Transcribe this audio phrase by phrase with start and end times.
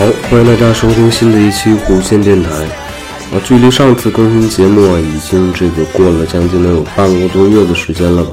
[0.00, 2.50] 好，欢迎大家收听新的一期弧线电台。
[2.50, 8.30] 啊，距离上次更新节目，已经这个过了将近能有半个多月的时间了吧？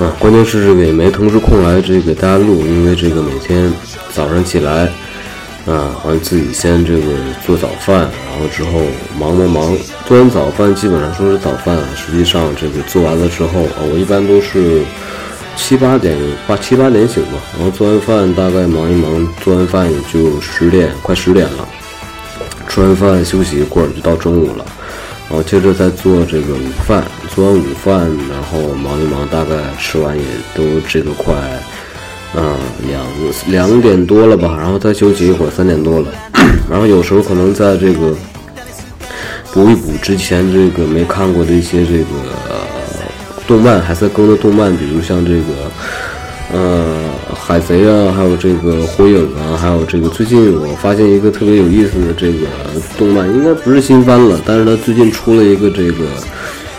[0.00, 3.72] 啊，关键是这个也没腾出空来这个给大家录，因为这个每天
[4.12, 4.88] 早上起来，
[5.66, 7.12] 啊，完自己先这个
[7.46, 8.80] 做早饭，然后之后
[9.16, 14.82] 忙忙忙，做完早饭基本上说是早饭啊，实际上这个做完了之后啊，我一般都是
[15.56, 21.68] 七八点八七八点醒吧，然后做完饭大概忙一忙，做完饭也就十点快十点了，
[22.68, 24.64] 吃完饭休息一会儿就到中午了。
[25.28, 27.02] 然后接着再做这个午饭，
[27.34, 31.34] 做完午饭，然后忙一忙，大概吃完也都这个快，
[32.34, 33.02] 啊、两
[33.46, 36.08] 两点多了吧，然后再休息一会儿，三点多了，
[36.68, 38.14] 然后有时候可能在这个
[39.54, 42.04] 补一补之前这个没看过的一些这个、
[43.52, 45.70] 动漫还在更的动漫，比如像这个。
[46.54, 46.84] 呃，
[47.34, 52.46] 海贼啊，还有这个火影啊，还有这个最近我发现一个特别有意思的这个
[52.98, 56.04] 动漫，应该不是新番了，但是它最近出了一个这个，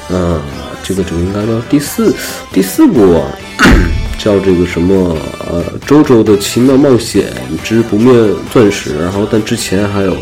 [0.10, 0.40] 呃，
[0.84, 2.14] 这个这个应该叫第四
[2.52, 3.26] 第四部啊，
[4.20, 5.18] 叫这个什么
[5.50, 8.14] 呃《周周的奇妙冒险之不灭
[8.52, 10.16] 钻石》，然后但之前还有。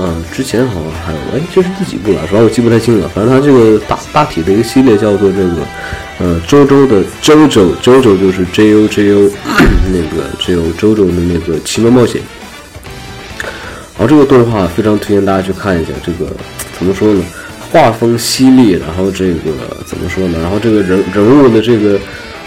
[0.00, 2.24] 嗯，之前好像还有，哎，这是第几部了？
[2.28, 3.08] 主要我记不太清了。
[3.08, 5.54] 反正它这个大大体的一个系列叫做这个，
[6.18, 9.30] 呃，周周的周周，周周就是 J O J O，
[9.92, 12.22] 那个 J O 周周的那个奇妙冒险。
[13.98, 15.90] 然后这个动画非常推荐大家去看一下。
[16.04, 16.30] 这个
[16.78, 17.24] 怎么说呢？
[17.72, 19.50] 画风犀利，然后这个
[19.84, 20.38] 怎么说呢？
[20.40, 21.98] 然后这个人人物的这个。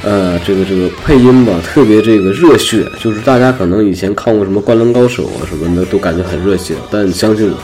[0.04, 6.74] 呃，这个这个配音吧，特别这个热血，就是大家可能以前看过什么《灌篮高手》啊什么的，都感觉很热血。
[6.90, 7.58] 但相信我，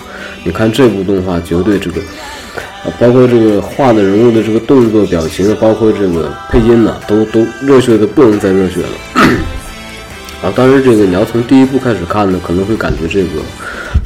[0.44, 9.24] 你看这部动画，绝对这个，啊，包括这个画的人物的这个动作、表情，包括这个配音呢，都都热血的不能再热血了。
[10.44, 13.40] 啊，当然这个你要从第一部开始看呢，可能会感觉这个，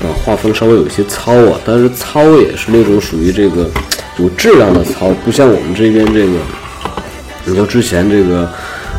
[0.08, 3.70] 啊，画风稍微有些糙啊，但是糙也是那种属于这个
[4.18, 6.32] 有质量的糙，不像我们这边这个。
[7.46, 8.50] 你像之前这个，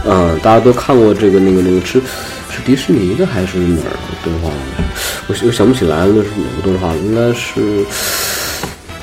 [0.04, 2.00] 嗯，大家都看过这个那个那个是
[2.50, 4.50] 是迪士尼的还是哪儿的动画？
[5.28, 6.94] 我我想不起来了，那是哪个动画？
[6.96, 7.84] 应该是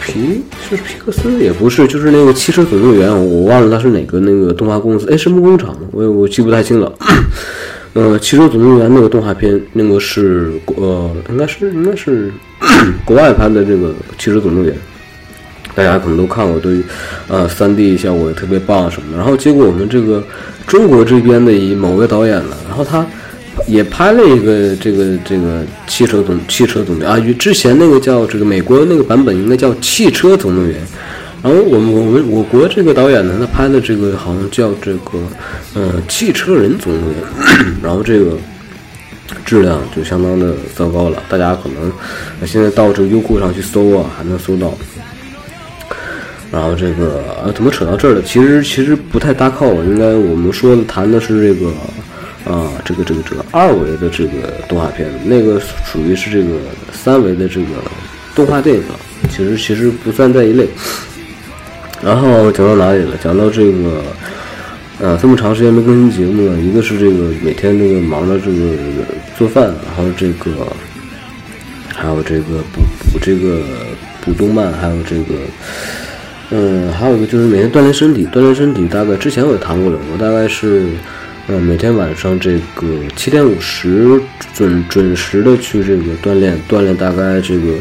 [0.02, 5.76] 皮是皮克斯也不是，就是那个汽车总动员，我忘了它是哪个那个动画公司，哎，什么工厂？
[5.92, 6.92] 我我记不太清了。
[7.94, 12.32] 呃，汽车总动员那个动画片，那个是呃，应该是应该是
[13.04, 14.76] 国外拍的这个汽车总动员。
[15.80, 16.82] 大家可能都看过，对，
[17.30, 19.18] 呃，三 D 效果也特别棒什么的。
[19.18, 20.22] 然后结果我们这个
[20.68, 23.08] 中国这边的一某位导演呢，然后他
[23.66, 30.76] 也拍了一个这个这个汽车总汽车总动员啊，与之前那个叫这个美国那个版本应该叫汽车总动员。
[31.42, 35.18] 然后我们我们我国这个导演呢，他拍的这个好像叫这个
[35.76, 37.20] 呃汽车人总动员，
[37.82, 38.36] 然后这个
[39.46, 41.24] 质量就相当的糟糕了。
[41.30, 41.90] 大家可能
[42.46, 44.74] 现在到这个优酷上去搜啊，还能搜到。
[46.51, 48.22] 然后这个呃，怎么扯到这儿了？
[48.24, 51.72] 其实其实不太搭靠，应该我们说的谈的是这个
[52.51, 56.57] 啊，这个这个这个二维的这个动画片，那个属于是这个
[56.92, 57.68] 三维的这个
[58.34, 58.96] 动画电影了。
[59.30, 60.68] 其实其实不算在一类。
[62.01, 63.16] 然后讲到哪里了？
[63.24, 64.01] 讲到这个
[65.00, 68.75] 呃，这么长时间没更新节目了，一个是这个每天这个忙着这个
[69.38, 70.66] 做饭，然后这个
[71.94, 72.81] 还有这个补
[73.12, 73.62] 补这个
[74.22, 75.36] 补动漫，还有这个。
[76.51, 80.88] 嗯，还有一个就是每天锻炼身体，锻炼身体大概之前我也谈过了，我大概是，
[81.48, 84.19] 嗯，每天晚上这个七点五十
[84.54, 87.74] 准准时的去这个锻炼，锻炼大概这个，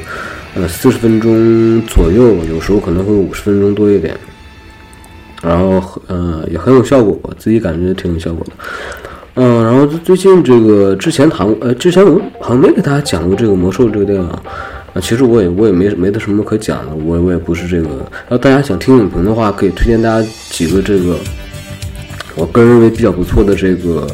[0.55, 4.15] 呃四十分钟左右，有时候可能会五十分钟多一点。
[5.41, 8.53] 然后呃也很有效果，吧自己感觉挺有效果的。
[9.37, 14.29] 嗯，然后最近这个之前谈呃之前我好像没给大家讲过这个魔兽这个电影，
[15.01, 17.89] 其实我也我也没没得什么可讲的，我我也不是这个。
[17.89, 21.17] 然后大家想听影评的话，可以推荐大家几个这个
[22.35, 24.07] 我个人认为比较不错的这个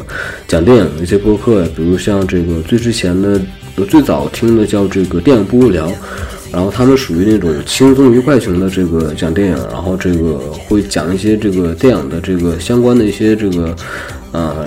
[0.47, 3.39] 讲电影的一些播客，比如像这个最之前的
[3.87, 5.91] 最早听的叫这个电影不无聊。
[6.51, 10.37] 然后他们属于那种轻松愉快型的这个讲电影，然后这个
[10.67, 13.75] 会讲一些这个电影的这个相关的一些这个
[14.31, 14.65] 呃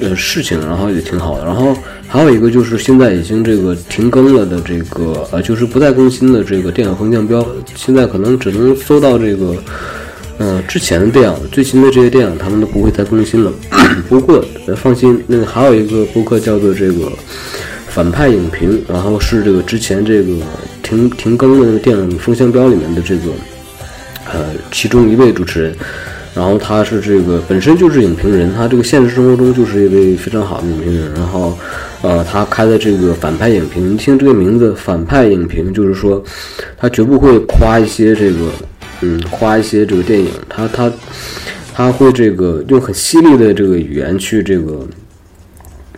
[0.00, 1.44] 呃事情，然后也挺好的。
[1.44, 1.76] 然后
[2.08, 7.46] 还有一个就是现在已经这个停更了的这个呃就是不再更新的这个电影风向标，
[7.76, 9.54] 现在可能只能搜到这个
[10.38, 13.52] 嗯之前的电影，最新的这些电影他们都不会再更新了。
[14.08, 14.44] 不过
[14.76, 17.12] 放心，那个还有一个播客叫做这个。
[17.90, 20.32] 反派影评，然后是这个之前这个
[20.88, 23.30] 停停更的那个电影风向标里面的这个
[24.24, 25.76] 呃其中一位主持人，
[26.34, 31.58] 然后他是这个本身就是影评人，他这个现实生活中就是一位非常好的影评人，然后
[32.00, 36.24] 呃他开的这个反派影评，你听这个名字反派影评，就是说
[36.78, 38.50] 他绝不会夸一些这个
[39.02, 40.90] 嗯夸一些这个电影，他他
[41.74, 44.86] 他会这个用很犀利的这个语言去这个。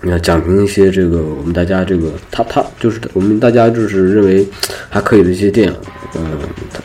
[0.03, 4.47] 你看，讲评一些这个我们大家这个他他就是我们大家就是认为
[4.89, 5.75] 还可以的一些电影，
[6.17, 6.39] 嗯，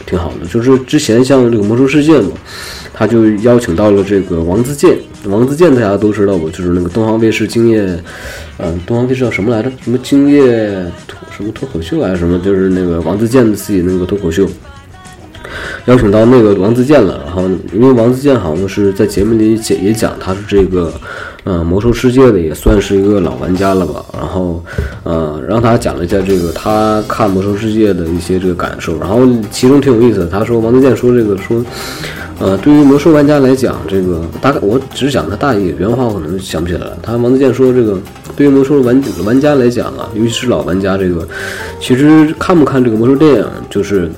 [0.05, 0.45] 挺好的。
[0.47, 2.31] 就是之前像这个《魔兽世界》嘛，
[2.93, 4.97] 他就邀请到了这个王自健。
[5.27, 6.43] 王自健大家都知道吧？
[6.51, 7.81] 就是那个东方卫视今夜，
[8.57, 9.71] 嗯，东方卫视叫什么来着？
[9.81, 10.45] 什么今夜
[11.31, 12.37] 什么脱口秀还是什么？
[12.39, 14.45] 就是那个王自健自己那个脱口秀，
[15.85, 17.23] 邀请到那个王自健了。
[17.25, 20.93] 然后因为王自健好像是在节目里也也讲他是这个。
[21.47, 24.03] 嗯，魔兽世界的也算是一个老玩家了吧。
[24.13, 24.63] 然后，
[25.03, 28.97] 呃，让他讲了一下这个他看魔兽世界的一些这个感受。
[28.99, 29.19] 然后
[29.51, 31.63] 其中挺有意思的，他说王自健说这个说，
[32.39, 36.97] 呃，对于魔兽玩家来讲，这个大概我只讲他大意，原话我可能想不起来了。
[37.03, 37.99] 他王自健说这个
[38.35, 41.27] 对于魔兽玩玩家来讲啊，尤其是老玩家，这个
[41.79, 44.09] 其实看不看这个魔兽电影，就是，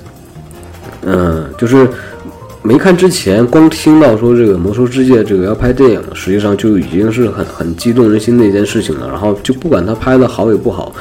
[1.04, 1.86] 嗯，就是。
[2.68, 9.08] 没看之前，光听到说这个《魔兽世界》这个要拍电影，实际上就已经是很很激动人心的一件事情了。
[9.08, 10.94] 然后就不管他拍的好与不好，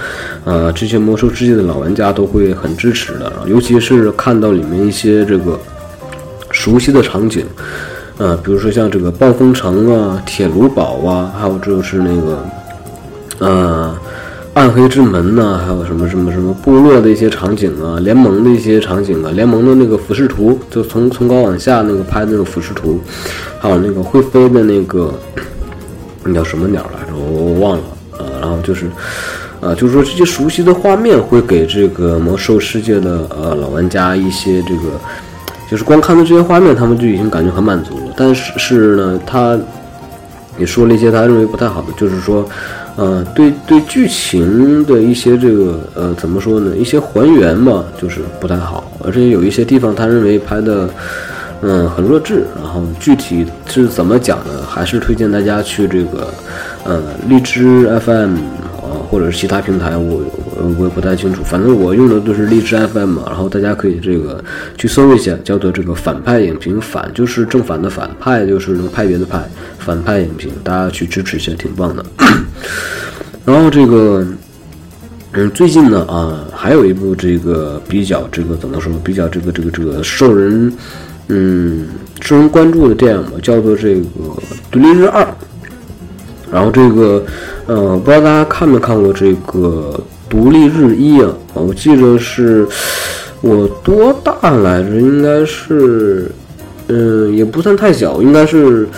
[0.45, 3.33] 呃，这些《魔兽世界》的老玩家都会很支持的。
[3.47, 5.59] 尤其是看到里面一些这个
[6.53, 7.45] 熟悉的场景，
[8.19, 12.47] 呃，比如说像这个暴风城啊、铁炉堡啊，还有就是那个，
[13.41, 13.99] 呃。
[14.57, 22.99] 暗黑之门呐，还有什么什么什么部落的一些场景啊，联盟的一些场景啊，联盟的那个俯视图，就从从高往下那个拍的那个俯视图，
[23.61, 25.13] 还有那个会飞的那个
[26.25, 27.85] 那叫什么鸟来着，我我忘了
[28.19, 28.87] 呃，然后就是，
[29.61, 34.99] 呃，就是说这些熟悉的画面会给这个魔兽世界的呃老玩家一些这个，
[35.71, 38.15] 就是光看到这些画面，他们就已经感觉很满足了。
[38.17, 39.59] 但是是呢，他
[40.59, 42.49] 也说了一些他认为不太好的，就是说。
[42.97, 46.75] 呃，对对，剧情的一些这个呃，怎么说呢？
[46.75, 50.89] 一些还原嘛，就是不太好，而且有一些地方他认为拍的
[51.61, 52.47] 嗯很弱智。
[52.57, 54.63] 然后具体是怎么讲呢？
[54.67, 56.33] 还是推荐大家去这个
[56.85, 58.37] 呃荔枝 FM
[58.81, 60.23] 啊，或者是其他平台，我
[60.79, 61.43] 我也不太清楚。
[61.45, 63.25] 反正我用的都是荔枝 FM 嘛。
[63.27, 64.43] 然后大家可以这个
[64.79, 69.43] 去搜一下，叫做这个反派影评，反就是正反的反，派就是那个派别的派，
[69.79, 72.03] 反派影评，大家去支持一下，挺棒的。
[73.45, 74.27] 然后这个，
[75.33, 78.93] 嗯，最近呢啊，还有一部这个比较这个怎么说？
[79.05, 80.73] 比较这个这个这个受人
[81.29, 81.87] 嗯
[82.21, 84.01] 受人关注的电影吧，叫做这个
[84.71, 85.23] 《独立日二》。
[86.51, 87.25] 然后这个
[87.67, 89.95] 呃，不知道大家看没看过这个
[90.31, 91.35] 《独立日一》啊？
[91.55, 92.67] 我记得是
[93.43, 94.91] 我多大来着？
[95.01, 96.31] 应该是
[96.89, 98.89] 嗯，也不算太小，应该是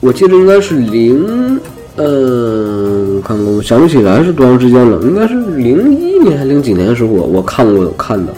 [0.00, 1.60] 我记得应该是零。
[1.98, 8.34] 嗯，看过，想不起来是多长时间了，应该是零一年还是零几年的时候，我我看过有看的，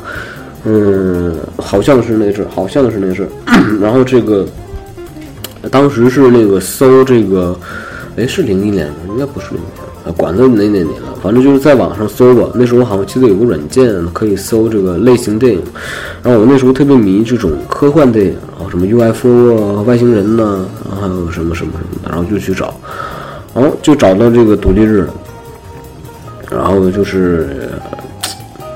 [0.64, 3.28] 嗯，好像是那事，好像是那事。
[3.82, 4.46] 然后这个
[5.70, 7.58] 当时是那个搜这个，
[8.16, 8.94] 哎，是零一年吗？
[9.08, 12.48] 应该不是零一年，管它哪哪年了，反正就是在网上搜吧。
[12.54, 15.60] 那时候好像记得有个软件可以搜这个类型电影，
[16.22, 22.72] 然后我那时候特别迷这种科幻电影，然后什么 UFO 啊、外星人呐，然后还有什么什么什么的，然后就去找。
[23.54, 25.14] 然后就找到这个独立日了，
[26.50, 27.70] 然后就是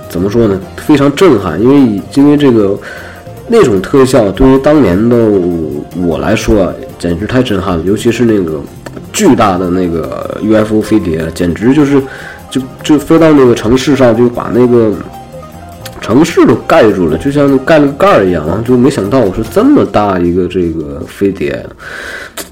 [0.08, 0.60] 怎么说呢？
[0.76, 2.78] 非常震撼，因为因为这个
[3.48, 5.16] 那种特效对于当年的
[6.04, 7.84] 我来说啊，简直太震撼了。
[7.84, 8.60] 尤其是那个
[9.12, 12.02] 巨大的那个 UFO 飞碟，简直就是
[12.50, 14.92] 就就飞到那个城市上，就把那个
[16.02, 18.62] 城市都盖住了，就像盖了个盖儿一样。
[18.64, 21.64] 就没想到我是这么大一个这个飞碟，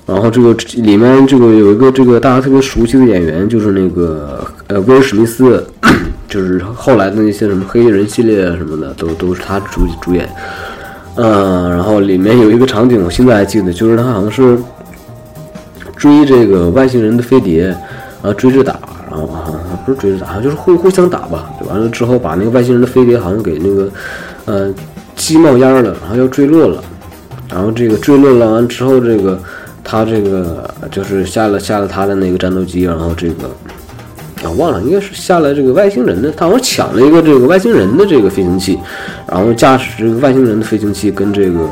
[0.06, 5.66] 然后这个里面这个有一个这个大家特别熟悉的演员，就是那个呃威尔史密斯，
[6.28, 10.28] 就是后来的那些什么黑衣人系列啊什么的，都都是他主主演。
[11.16, 14.56] 嗯，然后里面有一个场景，我现在还记得，就是他好像是
[15.96, 18.78] 追这个外星人的飞碟，然后追着打，
[19.10, 19.28] 然后
[19.84, 21.50] 不是追着打，就是互互相打吧。
[21.68, 23.90] 完了之后，把那个外星人的飞碟好像给那个
[24.44, 24.74] 呃
[25.16, 26.82] 击冒烟了，然后要坠落了。
[27.48, 29.40] 然后这个坠落了完之后，这个
[29.82, 33.50] 他这个就是下了下了他的那个战斗机，然后这个。
[34.42, 38.78] 啊，忘了，应该是下来这个外星人的，他好像抢了一个这个外星人的这个飞行器，
[39.30, 41.68] 然后驾驶这个外星人的飞行器跟这个，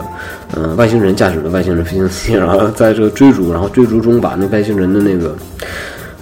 [0.55, 5.35] 呃，外星人驾驶的外星人飞行器，然后在这个追逐，然后追逐中把那外星人的那个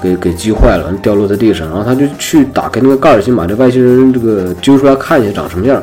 [0.02, 5.82] 给给击坏了，掉落在地上，然后他就去打开那个盖儿，先把这外星人这个揪出来看一下长什么样，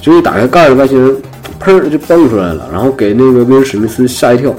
[0.00, 1.16] 结果一打开盖儿，外星人
[1.60, 4.54] 砰就蹦出来了，然后给那个威尔史密斯吓一跳。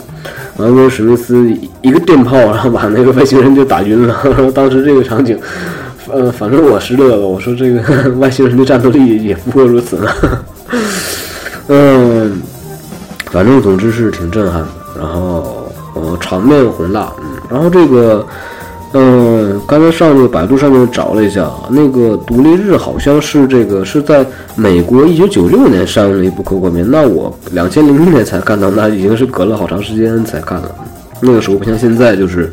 [0.58, 1.50] 完，威尔史密斯
[1.82, 4.20] 一个电炮，然后把那个外星人就打晕了。
[4.26, 5.40] 然后当时这个场景，
[6.12, 7.26] 呃，反正我是乐了。
[7.26, 10.12] 我说这个 外星人的战斗力也不过如此呢。
[11.70, 12.42] 嗯，
[13.32, 14.68] 反正总之是挺震撼的。
[14.98, 17.14] 然后，呃，场面宏大。
[17.22, 18.28] 嗯，然后这个。
[18.94, 30.76] 嗯，刚才上那个百度上面找了一下，那个独立日好像是这个是在美国一九九六年上映的一部科幻片，那我两千零一年才看到，那已经是隔了好长时间才看了。
[31.22, 32.52] 那个时候不像现在，就是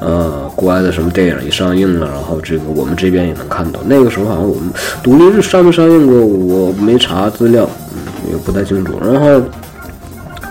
[0.00, 3.80] 呃，国外的什么电影一上映了，然后这个我们这边也能看到。
[3.86, 4.70] 那个时候好像我们
[5.02, 8.98] 独立日上没上映过，我没查资料，嗯，也不太清楚。
[9.02, 9.40] 然后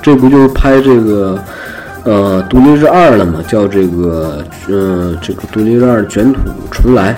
[0.02, 1.38] 这不就是拍这个。
[2.06, 6.40] 呃，独立日二了嘛，叫这个，嗯，这个独立日二卷土
[6.72, 7.16] 重来。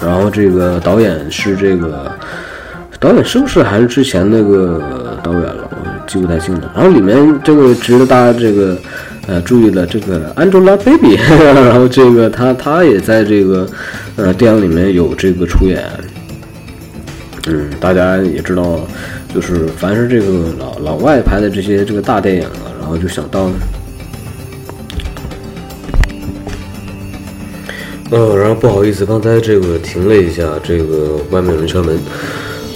[0.00, 2.10] 然后这个导演是这个
[3.00, 5.68] 导演是不是还是之前那个导演了？
[5.70, 5.76] 我
[6.06, 6.70] 记不太清了。
[6.74, 8.76] 然后里面这个值得大家这个
[9.26, 11.18] 呃注意了，这个 Angelababy，
[11.54, 13.68] 然后这个他他也在这个
[14.16, 15.84] 呃电影里面有这个出演。
[17.48, 18.80] 嗯，大家也知道，
[19.34, 22.70] 就是凡是这个老老外拍的这些这个大电影啊。
[22.88, 23.52] 然后就想到了，
[28.12, 31.98] 嗯，然后不好意思，刚才这个停了一下，这个外面有人敲门，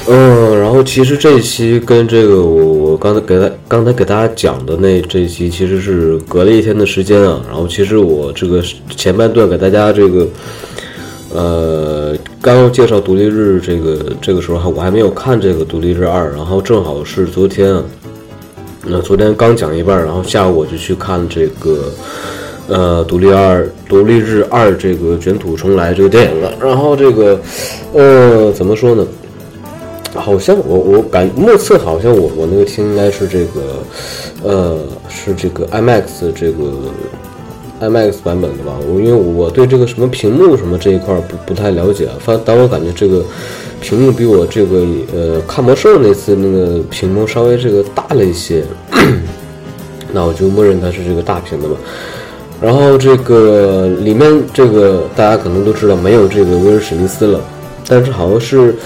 [0.08, 8.62] 嗯，然后其实这一期跟这个我我刚才给他刚才给大家讲的那这一期其实是隔了一天的时间啊，然后其实我这个
[8.94, 10.28] 前半段给大家这个，
[11.34, 17.82] 呃，刚介绍独立日这个这个时候还我还没有看这个独立日二，然后正好是昨天啊。
[18.84, 21.92] 那昨天刚讲一半，然后下午我就去看这个，
[22.68, 26.52] 呃，独立二独立日二这个卷土重来这个电影了。
[26.60, 27.40] 然后这个，
[27.92, 29.06] 呃，怎么说呢？
[30.14, 33.62] 好像我我感目测好像我我那个厅应该是这个，
[34.42, 36.64] 呃，是这个 IMAX 这个
[37.82, 38.72] IMAX 版本的吧？
[38.88, 43.22] 我因为我对这个什么屏幕什么这一块不不太了解，反但我感觉这个。
[43.82, 48.62] 屏幕比我这个呃看魔兽那次那个屏幕稍微这个大了一些，
[50.12, 51.74] 那我就默认它是这个大屏的吧。
[52.60, 57.40] 然后这个里面这个大家可能都知道没有这个威尔史密斯了，
[57.88, 58.76] 但是好像是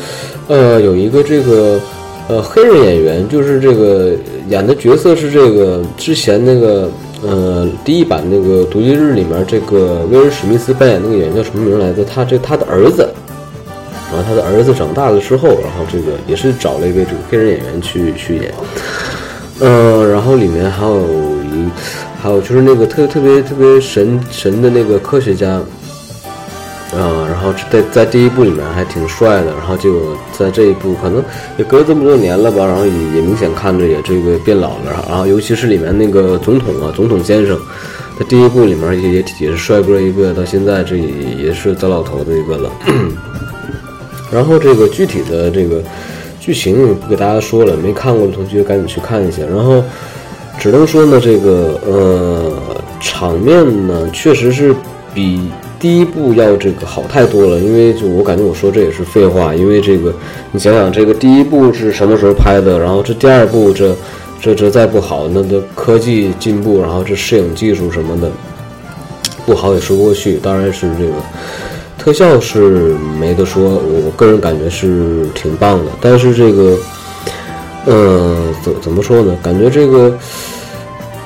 [0.48, 1.78] 呃有一个这个
[2.28, 4.12] 呃黑人演员，就是这个
[4.48, 6.90] 演的角色是这个之前那个
[7.22, 12.04] 呃第一版那个独立日里面这个威尔史密斯扮演那个演员叫什么名来着？
[12.04, 13.08] 他这他的儿子。
[14.08, 18.54] 然后他的儿子长大了之后，然后这个也是找了一位这个黑人演员去去演，
[19.58, 21.68] 嗯，然后里面还有一，
[22.22, 25.60] 还有就是那个特特别特别神神的那个科学家，
[26.92, 31.22] 啊，然后在在第一部里面还挺帅的，然后就在这一部可能
[31.58, 37.58] 也隔这么多年了吧，然后也也明显看着也这个变老了，然后尤其是里面那个总统啊，总统先生，
[38.18, 42.70] 在第一部里面也也也是帅哥一个，到现在这也是糟老头子一个了。
[44.30, 45.82] 然后这个具体的这个
[46.40, 49.42] 剧情不给大家说了，没看过的同学赶紧去看一下。
[49.44, 49.82] 然后
[50.58, 52.52] 只能说呢，这个呃
[53.00, 54.74] 场面呢确实是
[55.12, 57.58] 比第一部要这个好太多了。
[57.58, 60.14] 因为就我感觉我说这也是废话，因为这个
[60.52, 62.78] 你想想，这个第一部是什么时候拍的？
[62.78, 63.94] 然后这第二部这
[64.40, 68.30] 这这再不好，那的科技进步，然后这摄影技术什么的
[69.44, 70.38] 不好也说不过去。
[70.42, 71.12] 当然是这个。
[71.98, 75.90] 特效是没得说，我个人感觉是挺棒的。
[76.00, 76.78] 但是这个，
[77.84, 79.36] 呃，怎怎么说呢？
[79.42, 80.16] 感觉这个，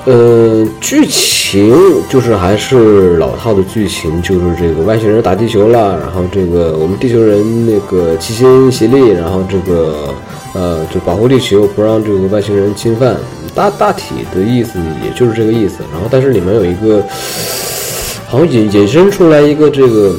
[0.06, 1.74] 呃，剧情情
[2.08, 10.14] 就是还是老套的剧情，就是这个外星人打地球了，然后这个我们地球人那个齐心协力，然后这个
[10.54, 13.16] 呃就保护地球，不让这个外星人侵犯。
[13.52, 15.78] 大大体的意思也就是这个意思。
[15.92, 17.02] 然后但是里面有一个，
[18.28, 20.14] 好像引引申出来一个这个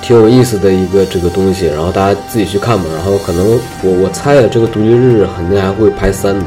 [0.00, 2.84] 挺有意思的一个这个东西，然后大家自己去看吧。
[2.94, 6.46] 然后可能我我猜啊，这个独立日肯定还会拍三的。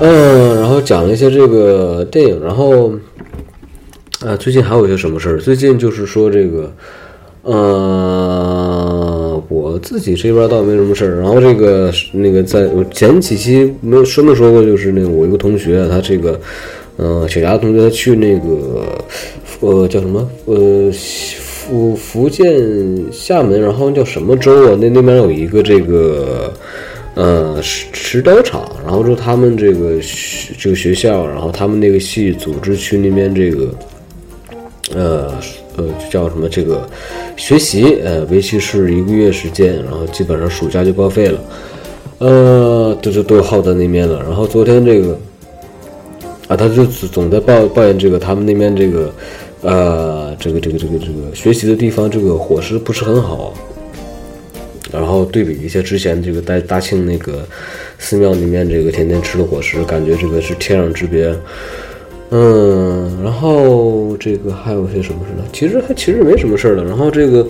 [0.00, 2.92] 嗯，然后讲了一些这个电影，然后，
[4.20, 5.38] 啊，最近还有一些什么事儿？
[5.38, 6.72] 最近就是说这个，
[7.42, 11.20] 呃，我自己这边倒没什么事儿。
[11.20, 16.40] 然后这个那个，在我前几期没说没说过，就是那个我一个同学，他这个，
[16.96, 18.98] 呃，小牙同学他去那个，
[19.60, 20.28] 呃，叫什么？
[20.46, 22.52] 呃，福福建
[23.12, 24.76] 厦门，然后叫什么州啊？
[24.80, 26.52] 那那边有一个这个。
[27.14, 33.74] 呃，石石刀厂，然后说他们这个学这个学校，然后他们那个系组织去那边这个，
[34.94, 35.32] 呃
[35.76, 36.88] 呃叫什么这个
[37.36, 41.40] 学习，呃为期是一个月时间，然后基本上暑假就报废了，
[42.18, 44.20] 呃都就都耗在那边了。
[44.20, 45.16] 然后昨天这个
[46.48, 49.14] 啊，他就总总在抱抱怨这个他们那边这个
[49.62, 53.54] 呃这个这个这个这个学习的地方这个伙食不是很好。
[54.94, 57.44] 然后对比一下之前这个在大庆那个
[57.98, 61.34] 寺庙里面这个天天吃的伙食，感觉这个是天壤之别。
[62.30, 65.44] 嗯，然后这个还有些什么事呢？
[65.52, 66.84] 其实还其实没什么事了。
[66.84, 67.46] 然后这个，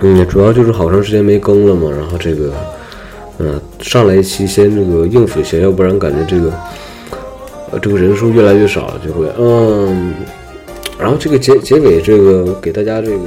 [0.00, 1.90] 嗯，主要就是好长时间没更了嘛。
[1.90, 2.52] 然后这个，
[3.38, 6.52] 嗯，上来一期先这个应付一下，要不然感觉这个，
[7.70, 10.14] 呃，这个人数越来越少了，就会，嗯。
[10.98, 13.18] 然后这个结结尾这个给大家这个。